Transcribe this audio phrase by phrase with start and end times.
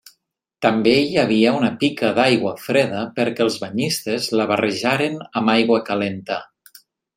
[0.65, 6.43] També hi havia una pica d'aigua freda perquè els banyistes la barrejaren amb aigua calenta.